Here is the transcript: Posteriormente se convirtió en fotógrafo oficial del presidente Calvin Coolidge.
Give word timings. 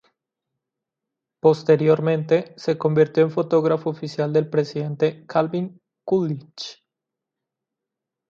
Posteriormente 1.39 2.55
se 2.57 2.75
convirtió 2.75 3.21
en 3.21 3.29
fotógrafo 3.29 3.91
oficial 3.91 4.33
del 4.33 4.49
presidente 4.49 5.27
Calvin 5.27 5.79
Coolidge. 6.03 6.83